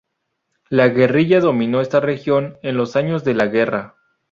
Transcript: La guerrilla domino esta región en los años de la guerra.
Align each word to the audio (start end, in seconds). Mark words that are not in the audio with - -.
La 0.69 0.87
guerrilla 0.87 1.39
domino 1.41 1.79
esta 1.79 1.99
región 1.99 2.57
en 2.63 2.75
los 2.75 2.95
años 2.95 3.23
de 3.23 3.35
la 3.35 3.45
guerra. 3.45 3.97